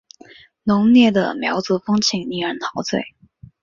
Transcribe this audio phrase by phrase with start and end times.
[0.63, 3.13] 浓烈的苗族风情令人陶醉。